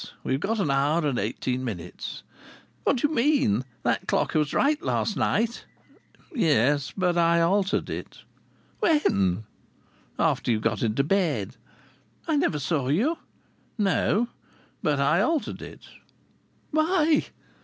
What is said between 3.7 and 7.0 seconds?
That clock was right last night." "Yes.